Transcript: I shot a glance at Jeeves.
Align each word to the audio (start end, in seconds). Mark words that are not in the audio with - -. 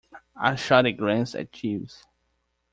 I 0.35 0.55
shot 0.55 0.87
a 0.87 0.93
glance 0.93 1.35
at 1.35 1.51
Jeeves. 1.51 2.07